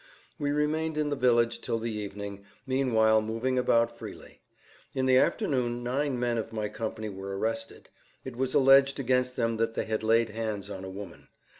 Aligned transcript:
We 0.39 0.49
remained 0.49 0.97
in 0.97 1.09
the 1.11 1.15
village 1.15 1.61
till 1.61 1.77
the 1.77 1.91
evening, 1.93 2.43
meanwhile 2.65 3.21
moving 3.21 3.59
about 3.59 3.95
freely. 3.95 4.41
In 4.95 5.05
the 5.05 5.17
afternoon 5.17 5.83
nine 5.83 6.19
men 6.19 6.39
of 6.39 6.51
my 6.51 6.69
company 6.69 7.07
were 7.07 7.37
arrested; 7.37 7.87
it 8.25 8.35
was 8.35 8.55
alleged 8.55 8.99
against 8.99 9.35
them 9.35 9.57
that 9.57 9.75
they 9.75 9.85
had 9.85 10.01
laid 10.01 10.29
hands 10.29 10.71
on 10.71 10.83
a 10.83 10.89
woman. 10.89 11.27